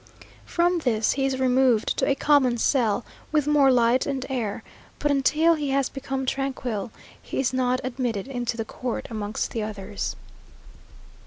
[0.47, 4.63] From this he is removed to a common cell, with more light and air;
[4.97, 6.89] but until he has become tranquil,
[7.21, 10.15] he is not admitted into the court amongst the others.